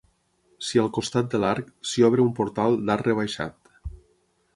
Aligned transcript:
Si 0.67 0.79
al 0.83 0.87
costat 0.97 1.27
de 1.33 1.41
l'arc, 1.43 1.69
s'hi 1.89 2.05
obre 2.07 2.23
un 2.25 2.31
portal 2.39 2.79
d'arc 2.89 3.07
rebaixat. 3.09 3.71